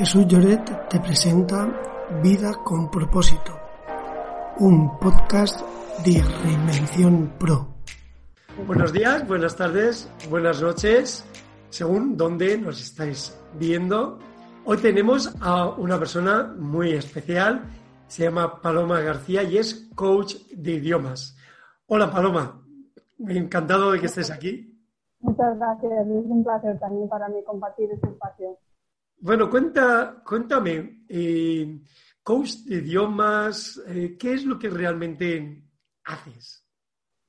[0.00, 1.68] Jesús Lloret te presenta
[2.22, 3.52] Vida con propósito,
[4.58, 5.60] un podcast
[6.02, 7.68] de Reinvención Pro.
[8.66, 11.22] Buenos días, buenas tardes, buenas noches,
[11.68, 14.18] según dónde nos estáis viendo.
[14.64, 17.64] Hoy tenemos a una persona muy especial,
[18.06, 21.36] se llama Paloma García y es coach de idiomas.
[21.88, 22.58] Hola Paloma,
[23.28, 24.82] encantado de que estés aquí.
[25.20, 28.56] Muchas gracias, es un placer también para mí compartir este espacio.
[29.22, 31.78] Bueno, cuenta, cuéntame, eh,
[32.22, 35.62] coach de idiomas, eh, ¿qué es lo que realmente
[36.04, 36.66] haces?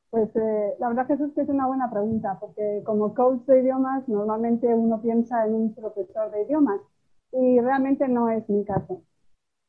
[0.09, 4.73] Pues eh, la verdad que es una buena pregunta, porque como coach de idiomas normalmente
[4.73, 6.79] uno piensa en un profesor de idiomas
[7.33, 9.01] y realmente no es mi caso.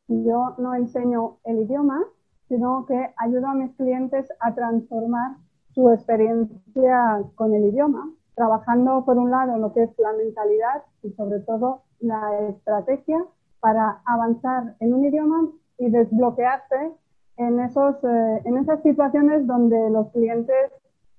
[0.06, 2.04] Yo no enseño el idioma,
[2.46, 5.38] sino que ayudo a mis clientes a transformar
[5.74, 11.10] su experiencia con el idioma, trabajando por un lado lo que es la mentalidad y
[11.14, 13.24] sobre todo la estrategia
[13.60, 16.92] para avanzar en un idioma y desbloquearse
[17.36, 20.72] en, esos, eh, en esas situaciones donde los clientes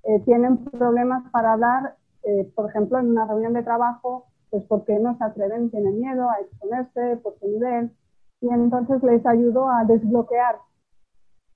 [0.04, 5.00] eh, tienen problemas para hablar, eh, por ejemplo, en una reunión de trabajo, pues porque
[5.00, 7.92] no se atreven, tienen miedo a exponerse por su nivel,
[8.42, 10.58] y entonces les ayudo a desbloquear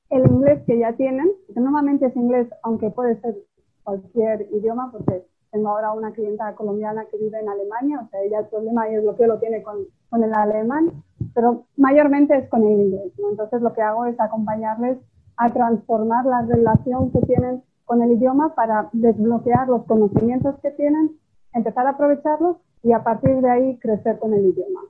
[0.09, 3.36] el inglés que ya tienen, que normalmente es inglés, aunque puede ser
[3.84, 8.40] cualquier idioma, porque tengo ahora una clienta colombiana que vive en Alemania, o sea, ella
[8.40, 11.03] el problema y el bloqueo lo tiene con, con el alemán,
[11.34, 13.14] pero mayormente es con el inglés.
[13.17, 14.98] Entonces lo que hago es acompañarles
[15.38, 21.18] a transformar la relación que tienen con el idioma para desbloquear los conocimientos que tienen,
[21.53, 24.81] empezar a aprovecharlos y a partir de ahí crecer con el idioma.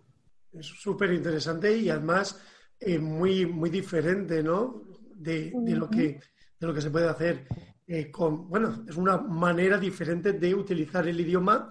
[0.53, 2.41] Es súper interesante y además
[2.79, 4.81] eh, muy, muy diferente, ¿no?
[5.13, 6.19] De, de, lo que,
[6.59, 7.47] de lo que se puede hacer
[7.89, 11.69] eh, con, bueno, es una manera diferente de utilizar el idioma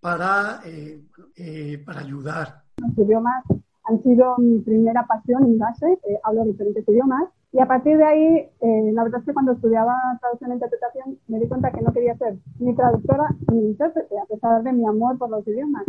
[0.00, 1.02] para, eh,
[1.36, 2.62] eh, para ayudar.
[2.78, 3.44] Los idiomas
[3.84, 8.50] han sido mi primera pasión en base, hablo diferentes idiomas y a partir de ahí,
[8.92, 12.16] la verdad es que cuando estudiaba traducción e interpretación me di cuenta que no quería
[12.16, 15.84] ser ni traductora ni intérprete, a pesar de mi amor por los idiomas.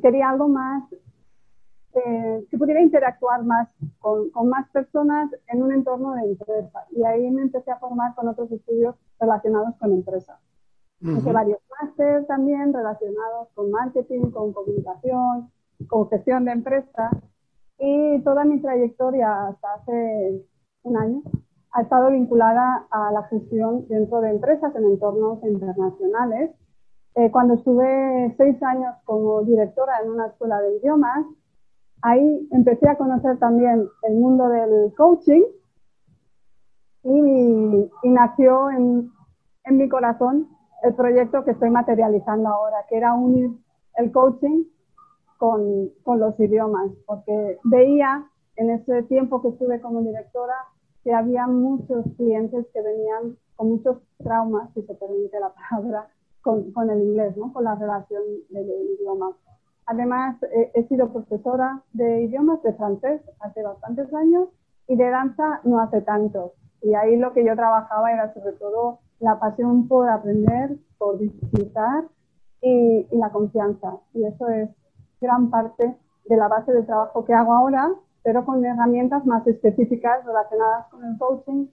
[0.00, 0.84] quería algo más
[2.06, 6.86] eh, que pudiera interactuar más con, con, más personas en un entorno de empresa.
[6.90, 10.38] Y ahí me empecé a formar con otros estudios relacionados con empresas.
[11.00, 15.50] Hice varios másteres también relacionados con marketing, con comunicación,
[15.86, 17.12] con gestión de empresas.
[17.78, 20.42] Y toda mi trayectoria hasta hace
[20.82, 21.22] un año
[21.72, 26.50] ha estado vinculada a la gestión dentro de empresas en entornos internacionales.
[27.14, 31.26] Eh, cuando estuve seis años como directora en una escuela de idiomas,
[32.02, 35.42] ahí empecé a conocer también el mundo del coaching
[37.04, 39.10] y, nació en,
[39.70, 40.48] mi corazón
[40.82, 43.50] el proyecto que estoy materializando ahora, que era unir
[43.96, 44.64] el coaching
[45.36, 48.26] con, los idiomas, porque veía
[48.56, 50.54] en ese tiempo que estuve como directora
[51.04, 56.08] que había muchos clientes que venían con muchos traumas, si se permite la palabra,
[56.40, 57.52] con, con el inglés, ¿no?
[57.52, 59.36] con la relación del idioma.
[59.88, 64.50] Además, eh, he sido profesora de idiomas, de francés, hace bastantes años
[64.86, 66.52] y de danza no hace tanto.
[66.82, 72.04] Y ahí lo que yo trabajaba era sobre todo la pasión por aprender, por disfrutar
[72.60, 73.96] y, la confianza.
[74.12, 74.68] Y eso es
[75.22, 77.90] gran parte de la base de trabajo que hago ahora,
[78.22, 81.66] pero con herramientas más específicas relacionadas con el coaching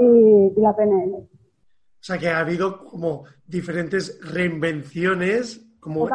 [0.00, 1.14] y, la PNL.
[1.14, 6.08] O sea que ha habido como diferentes reinvenciones, como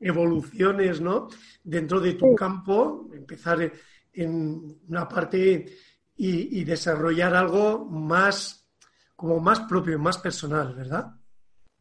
[0.00, 1.28] evoluciones, ¿no?
[1.62, 3.58] Dentro de tu campo, empezar
[4.12, 5.66] en una parte
[6.16, 8.68] y, desarrollar algo más,
[9.14, 11.12] como más propio, más personal, ¿verdad?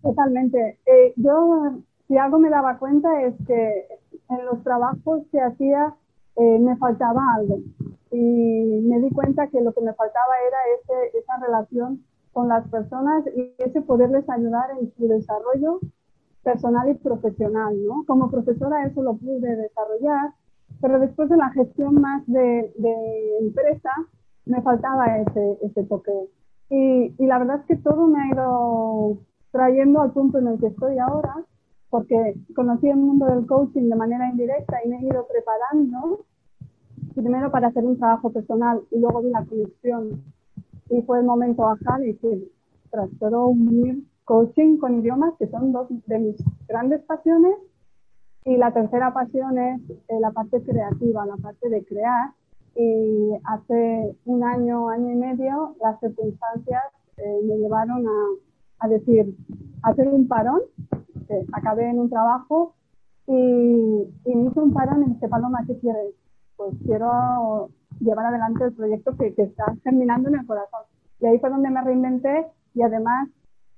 [0.01, 0.79] Totalmente.
[0.85, 3.87] Eh, yo, si algo me daba cuenta es que
[4.29, 5.95] en los trabajos que hacía
[6.35, 7.59] eh, me faltaba algo.
[8.11, 12.67] Y me di cuenta que lo que me faltaba era ese, esa relación con las
[12.69, 15.79] personas y ese poderles ayudar en su desarrollo
[16.47, 18.05] personal y profesional, ¿no?
[18.07, 20.31] Como profesora eso lo pude desarrollar,
[20.79, 22.71] pero después de la gestión más de,
[23.41, 23.91] empresa
[24.45, 26.13] me faltaba ese, ese toque.
[26.69, 29.17] Y, la verdad es que todo me ha ido
[29.51, 31.35] trayendo al punto en el que estoy ahora,
[31.89, 36.25] porque conocí el mundo del coaching de manera indirecta y me he ido preparando,
[37.13, 40.23] primero para hacer un trabajo personal y luego vi la conexión.
[40.89, 42.49] Y fue el momento ajá y decir,
[42.89, 46.35] tras todo unir coaching con idiomas, que son dos de mis
[46.67, 47.55] grandes pasiones.
[48.43, 52.31] Y la tercera pasión es eh, la parte creativa, la parte de crear.
[52.75, 56.83] Y hace un año, año y medio, las circunstancias
[57.17, 59.33] eh, me llevaron a, a decir,
[59.83, 60.61] hacer un parón.
[61.53, 62.75] acabé en un trabajo
[63.27, 66.15] y, me hizo un parón y me dice, Paloma, ¿qué quieres?
[66.57, 67.69] Pues quiero
[68.01, 70.81] llevar adelante el proyecto que, que está germinando en el corazón.
[71.21, 73.29] Y ahí fue donde me reinventé y además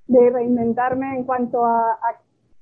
[0.10, 1.98] de reinventarme en cuanto a,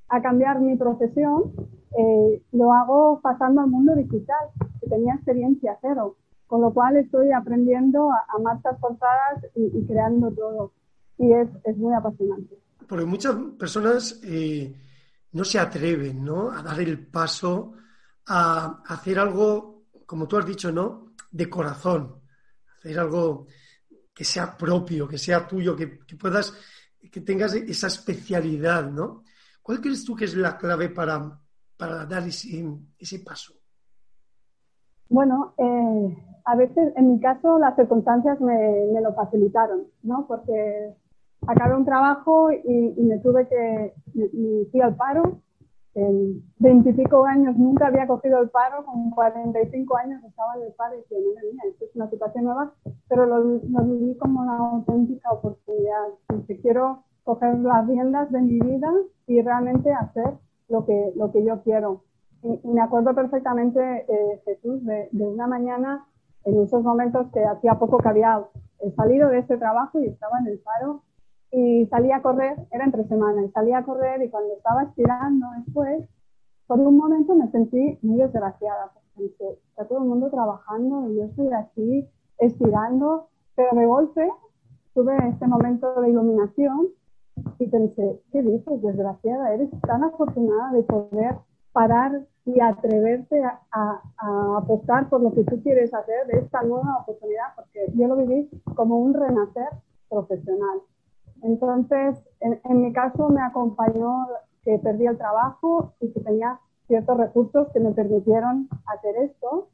[0.09, 1.53] a, cambiar mi profesión,
[1.97, 4.49] eh, lo hago pasando al mundo digital,
[4.79, 10.31] que tenía experiencia cero, con lo cual estoy aprendiendo a, a marchas forzadas y, creando
[10.31, 10.73] todo.
[11.17, 12.55] Y es, es muy apasionante.
[12.87, 14.75] Porque muchas personas eh,
[15.31, 16.51] no se atreven ¿no?
[16.51, 17.73] a dar el paso
[18.27, 21.07] a hacer algo, como tú has dicho, ¿no?
[21.31, 22.21] de corazón,
[22.77, 23.47] hacer algo
[24.13, 25.87] que sea propio, que sea tuyo, que,
[26.19, 26.53] puedas,
[27.11, 29.23] que tengas esa especialidad, ¿no?
[29.61, 31.39] ¿Cuál crees tú que es la clave para,
[31.77, 32.65] para dar ese,
[32.97, 33.53] ese paso?
[35.09, 40.25] Bueno, eh, a veces, en mi caso, las circunstancias me, me, lo facilitaron, ¿no?
[40.27, 40.93] Porque
[41.45, 45.41] acabé un trabajo y, me tuve que, me, fui al paro.
[45.97, 50.93] En veintipico años nunca había cogido el paro, con 45 años estaba en el paro
[50.93, 52.71] y dije, madre mía, esto es una situación nueva,
[53.09, 56.09] pero lo, lo viví como una auténtica oportunidad.
[56.61, 58.93] Quiero coger las riendas de mi vida
[59.25, 60.35] y realmente hacer
[60.69, 62.03] lo que, lo que yo quiero.
[62.43, 66.05] Y, me acuerdo perfectamente, eh, Jesús, de, de, una mañana,
[66.43, 68.45] en esos momentos que hacía poco que había
[68.95, 71.01] salido de ese trabajo y estaba en el paro
[71.51, 75.47] y salí a correr, era entre semana, y salí a correr y cuando estaba estirando
[75.57, 76.03] después,
[76.67, 81.23] por un momento me sentí muy desgraciada, porque está todo el mundo trabajando y yo
[81.25, 82.07] estoy aquí
[82.39, 84.29] estirando, pero de golpe
[84.93, 86.87] tuve este momento de iluminación
[87.59, 89.53] y pensé, ¿qué dices, desgraciada?
[89.53, 91.35] Eres tan afortunada de poder
[91.71, 96.99] parar y atreverte a, a, apostar por lo que tú quieres hacer de esta nueva
[97.01, 99.69] oportunidad, porque yo lo viví como un renacer
[100.09, 100.79] profesional.
[101.43, 104.27] Entonces, en, mi caso me acompañó
[104.63, 109.69] que perdí el trabajo y que tenía ciertos recursos que me permitieron hacer esto,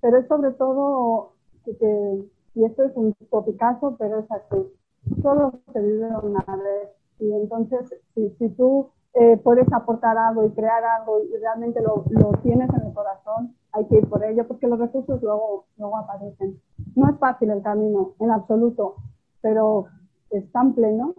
[0.00, 1.32] pero es sobre todo
[1.64, 2.24] que,
[2.54, 4.66] y esto es un topicazo, pero es así,
[5.22, 6.90] solo se vive una vez.
[7.18, 12.04] Y entonces, si, si tú eh, puedes aportar algo y crear algo y realmente lo,
[12.10, 15.98] lo, tienes en el corazón, hay que ir por ello porque los recursos luego, luego
[15.98, 16.60] aparecen.
[16.94, 18.96] No es fácil el camino, en absoluto,
[19.42, 19.86] pero
[20.30, 21.14] es tan pleno.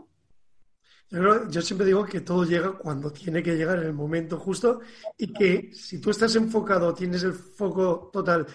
[1.49, 4.79] Yo, siempre digo que todo llega cuando tiene que llegar en el momento justo
[5.17, 8.47] y que si tú estás enfocado, tienes el foco total,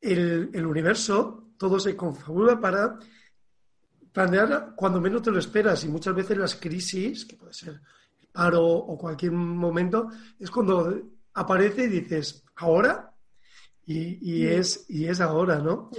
[0.00, 2.98] el, el universo, todo se configura para
[4.12, 7.80] planear cuando menos te lo esperas y muchas veces las crisis, que puede ser
[8.20, 13.14] el paro o cualquier momento, es cuando aparece y dices, ¿ahora?
[13.86, 15.90] Y, es, y es ahora, ¿no?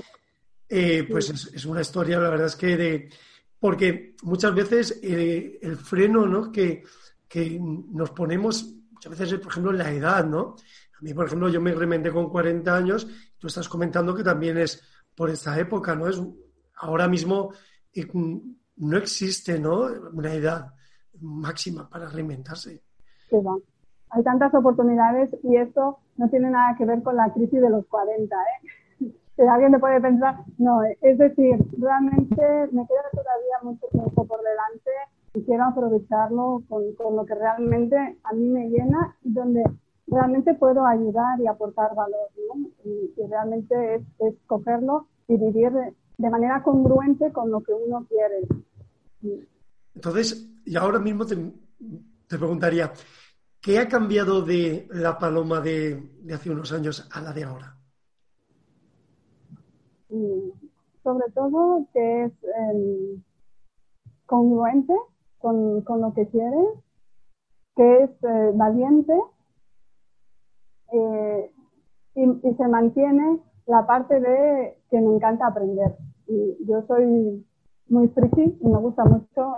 [0.67, 3.09] Eh, pues es, es, una historia, la verdad es que de,
[3.61, 6.51] porque muchas veces eh, el freno ¿no?
[6.51, 6.83] que,
[7.29, 10.55] que, nos ponemos, muchas veces, por ejemplo, la edad, ¿no?
[10.99, 14.57] A mí, por ejemplo, yo me rementé con 40 años, tú estás comentando que también
[14.57, 14.83] es
[15.15, 16.07] por esta época, ¿no?
[16.07, 16.19] Es,
[16.77, 17.53] ahora mismo
[17.93, 18.07] eh,
[18.77, 19.81] no existe, ¿no?
[20.11, 20.73] Una edad
[21.19, 22.81] máxima para reinventarse.
[23.29, 23.35] Sí,
[24.09, 27.85] Hay tantas oportunidades y esto no tiene nada que ver con la crisis de los
[27.85, 28.67] 40, ¿eh?
[29.47, 32.41] Alguien te puede pensar, no, es decir, realmente
[32.71, 34.91] me queda todavía mucho tiempo por delante
[35.33, 36.83] y quiero aprovecharlo con,
[37.15, 39.63] lo que realmente a mí me llena y donde
[40.07, 42.67] realmente puedo ayudar y aportar valor, ¿no?
[42.83, 45.71] Y, realmente es, es, cogerlo y vivir
[46.17, 49.39] de, manera congruente con lo que uno quiere.
[49.95, 51.35] Entonces, y ahora mismo te,
[52.27, 52.91] te preguntaría,
[53.61, 57.80] ¿qué ha cambiado de la paloma de, de hace unos años a la de ahora?
[61.03, 63.23] Sobre todo que es em,
[64.25, 64.93] congruente
[65.39, 66.63] con, lo que quiere,
[67.75, 69.13] que es eh, valiente
[70.93, 71.51] eh,
[72.15, 75.95] y, se mantiene la parte de que me encanta aprender.
[76.27, 77.45] Y yo soy
[77.87, 79.55] muy friki y me gusta mucho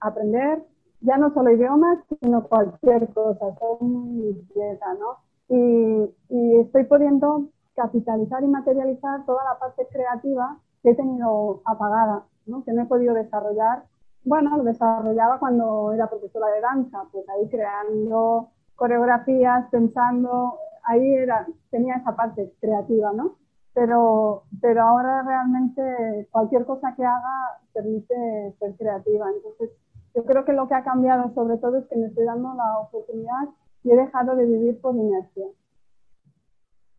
[0.00, 0.62] aprender,
[1.00, 5.18] ya no solo idiomas, sino cualquier cosa, soy muy inquieta, ¿no?
[5.48, 12.24] Y, y estoy pudiendo capitalizar y materializar toda la parte creativa que he tenido apagada,
[12.46, 12.64] ¿no?
[12.64, 13.84] que no he podido desarrollar.
[14.24, 21.46] Bueno, lo desarrollaba cuando era profesora de danza, pues ahí creando coreografías, pensando, ahí era,
[21.70, 23.36] tenía esa parte creativa, ¿no?
[23.72, 29.26] Pero, pero ahora realmente cualquier cosa que haga permite ser creativa.
[29.30, 29.70] Entonces,
[30.14, 32.78] yo creo que lo que ha cambiado sobre todo es que me estoy dando la
[32.78, 33.48] oportunidad
[33.82, 35.46] y he dejado de vivir por inercia.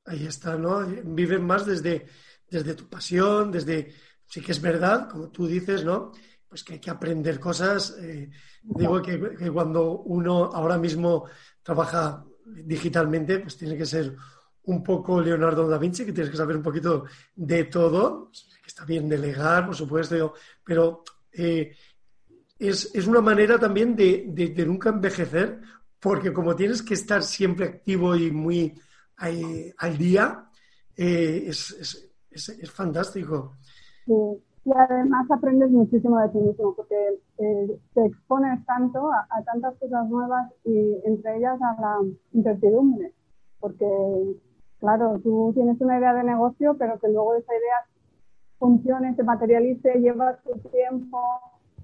[0.06, 0.86] Ahí está, ¿no?
[1.04, 2.06] Vives más desde,
[2.50, 3.94] desde tu pasión, desde...
[4.28, 6.12] Sí que es verdad, como tú dices, ¿no?
[6.48, 7.96] Pues que hay que aprender cosas.
[8.00, 8.30] Eh,
[8.64, 11.26] digo que, cuando uno ahora mismo
[11.62, 14.16] trabaja digitalmente, pues tiene que ser
[14.64, 18.32] un poco Leonardo da Vinci, que tienes que saber un poquito de todo,
[18.66, 20.34] está bien delegar, por supuesto,
[20.64, 21.76] pero eh,
[22.58, 25.62] es, una manera también de, nunca envejecer,
[26.00, 28.74] porque como tienes que estar siempre activo y muy
[29.18, 30.46] al día,
[30.98, 33.54] eh, es, fantástico.
[34.08, 40.10] Y además aprendes muchísimo de ti mismo, porque eh, te expones tanto a, tantas cosas
[40.10, 41.98] nuevas y entre ellas a la
[42.34, 43.14] incertidumbre,
[43.60, 43.86] porque
[44.80, 47.78] claro, tú tienes una idea de negocio, pero que luego esa idea
[48.58, 51.22] funcione, se materialice, lleva su tiempo,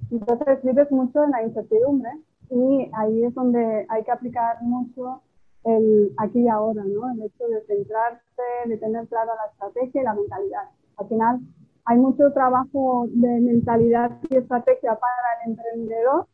[0.09, 2.09] entonces vives mucho en la incertidumbre
[2.49, 5.21] y ahí es donde hay que aplicar mucho
[5.63, 7.11] el aquí y ahora, ¿no?
[7.11, 10.63] El hecho de centrarse, de tener clara la estrategia y la mentalidad.
[10.97, 11.39] Al final,
[11.85, 16.27] hay mucho trabajo de mentalidad y estrategia para el emprendedor.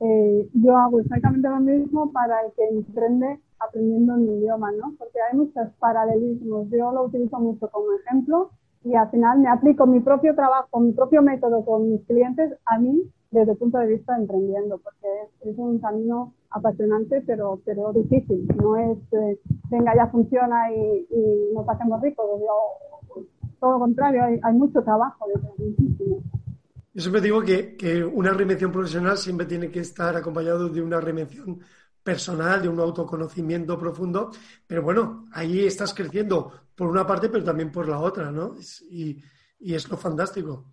[0.00, 4.94] Eh, yo hago exactamente lo mismo para el que emprende aprendiendo un idioma, ¿no?
[4.98, 6.68] Porque hay muchos paralelismos.
[6.70, 8.50] Yo lo utilizo mucho como ejemplo
[8.84, 12.78] y al final me aplico mi propio trabajo, mi propio método con mis clientes a
[12.78, 15.08] mí desde el punto de vista de emprendiendo, porque
[15.40, 18.46] es, un camino apasionante, pero, pero difícil.
[18.56, 19.38] No es, eh,
[19.70, 22.26] venga, ya funciona y, y nos hacemos ricos.
[22.40, 23.26] Yo,
[23.60, 26.22] todo lo contrario, hay, mucho trabajo detrás, muchísimo.
[26.94, 31.00] Yo siempre digo que, que, una reinvención profesional siempre tiene que estar acompañado de una
[31.00, 31.58] reinvención
[32.02, 34.30] personal, de un autoconocimiento profundo,
[34.66, 38.54] pero bueno, ahí estás creciendo por una parte, pero también por la otra, ¿no?
[38.88, 39.18] Y,
[39.58, 40.66] y es lo fantástico.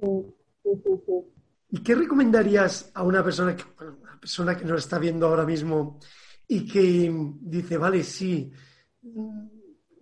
[0.00, 0.70] Sí, sí,
[1.06, 1.33] sí,
[1.74, 5.98] ¿Y qué recomendarías a una persona que, una persona que nos está viendo ahora mismo
[6.46, 8.52] y que dice, vale, sí,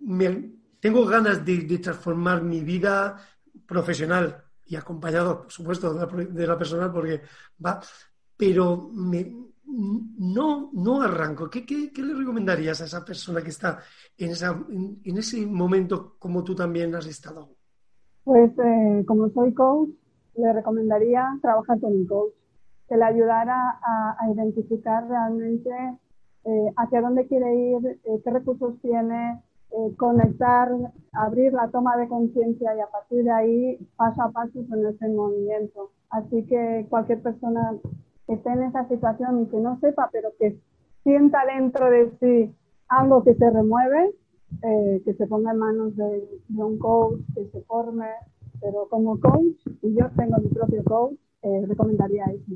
[0.01, 3.17] me, tengo ganas de, transformar mi vida
[3.65, 7.21] profesional y acompañado, por supuesto, de la, personal, porque
[7.65, 7.81] va,
[8.37, 11.49] pero no, no arranco.
[11.49, 13.79] ¿Qué, le recomendarías a esa persona que está
[14.15, 17.49] en, esa, en, ese momento como tú también has estado?
[18.23, 19.89] Pues eh, como soy coach,
[20.35, 22.33] le recomendaría trabajar con un coach
[22.87, 25.69] que le ayudara a, identificar realmente
[26.45, 30.69] eh, hacia dónde quiere ir, eh, qué recursos tiene, eh, conectar,
[31.13, 35.15] abrir la toma de conciencia y a partir de ahí paso a paso ponerse en
[35.15, 35.91] movimiento.
[36.09, 37.77] Así que cualquier persona
[38.27, 40.59] que esté en esa situación y que no sepa, pero que
[41.03, 42.55] sienta dentro de sí
[42.89, 44.13] algo que se remueve,
[44.61, 48.05] que se ponga en manos de, un coach, que se forme,
[48.63, 52.53] pero como coach, y yo tengo mi propio coach, eh, recomendaría eso.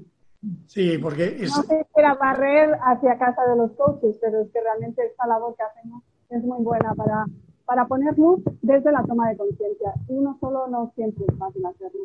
[0.65, 1.55] Sí, porque es...
[1.55, 5.55] No se quiera barrer hacia casa de los coaches, pero es que realmente esta labor
[5.57, 7.25] que hacemos es muy buena para,
[7.65, 9.93] para poner luz desde la toma de conciencia.
[10.07, 12.01] Uno solo no siempre es fácil hacerlo.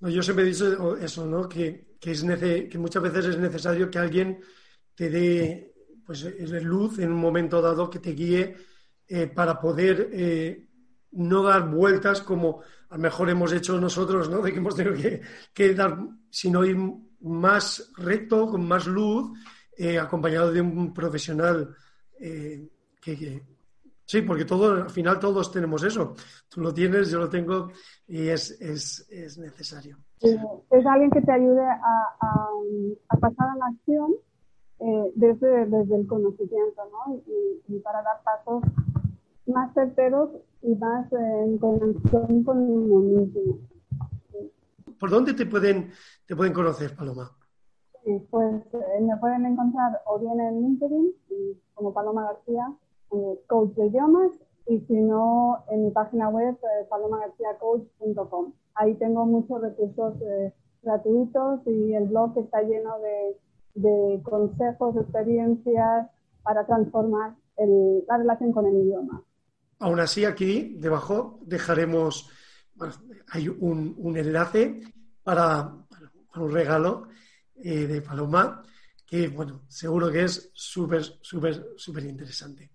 [0.00, 1.48] No, yo siempre he dicho eso, ¿no?
[1.48, 4.40] Que, que, es que muchas veces es necesario que alguien
[4.94, 6.22] te dé pues,
[6.62, 8.56] luz en un momento dado que te guíe
[9.08, 10.69] eh, para poder eh,
[11.12, 14.42] no dar vueltas como a lo mejor hemos hecho nosotros, ¿no?
[14.42, 15.20] De que hemos tenido que,
[15.52, 15.98] que dar,
[16.28, 16.76] sino ir
[17.20, 19.30] más recto, con más luz,
[19.76, 21.74] eh, acompañado de un profesional
[23.00, 23.42] que,
[24.04, 26.14] sí, porque todo, al final todos tenemos eso.
[26.48, 27.70] Tú lo tienes, yo lo tengo
[28.06, 29.96] y es, es, es necesario.
[30.20, 32.16] Es alguien que te ayude a,
[33.08, 34.14] a, pasar a la acción
[34.80, 37.22] eh, desde, desde el conocimiento, ¿no?
[37.68, 38.62] Y, para dar pasos
[39.46, 40.30] más certeros
[40.62, 43.58] y más en conexión con uno mismo.
[44.98, 45.90] ¿Por dónde te pueden,
[46.26, 47.30] te pueden conocer, Paloma?
[48.04, 51.12] Sí, pues eh, me pueden encontrar o bien en LinkedIn,
[51.74, 52.72] como Paloma García,
[53.46, 54.32] coach de idiomas
[54.66, 58.52] y si no en mi página web eh, palomagarciacoach.com.
[58.74, 60.52] Ahí tengo muchos recursos eh,
[60.82, 63.36] gratuitos y el blog está lleno de,
[63.74, 66.08] de consejos, experiencias
[66.42, 69.22] para transformar el, la relación con el idioma.
[69.80, 72.30] Aún así, aquí debajo dejaremos,
[73.28, 74.80] hay un, un enlace
[75.22, 77.08] para, para, un regalo
[77.56, 78.62] eh, de Paloma
[79.06, 82.70] que, bueno, seguro que es súper, súper, súper interesante.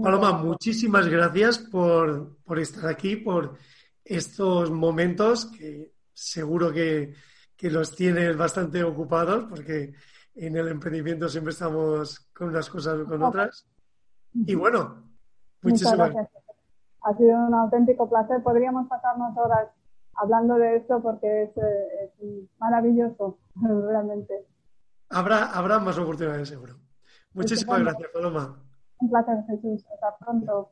[0.00, 3.56] Paloma, muchísimas gracias por, estar aquí, por
[4.04, 7.14] estos momentos que seguro que,
[7.60, 9.94] los tienes bastante ocupados porque
[10.34, 13.64] en el emprendimiento siempre estamos con unas cosas o con otras.
[14.34, 15.11] Y bueno,
[15.62, 16.28] muchísimas gracias.
[17.02, 18.42] Ha sido un auténtico placer.
[18.42, 19.68] Podríamos pasarnos horas
[20.14, 24.46] hablando de esto porque es, es maravilloso, realmente.
[25.10, 26.74] Habrá, habrá más oportunidades, seguro.
[27.34, 28.56] Muchísimas gracias, Paloma.
[28.98, 29.84] Un placer, Jesús.
[29.92, 30.70] Hasta pronto.